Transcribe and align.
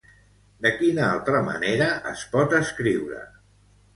De 0.65 0.69
quina 0.77 1.03
altra 1.07 1.41
manera 1.49 1.91
es 2.13 2.25
pot 2.33 2.57
escriure? 2.61 3.21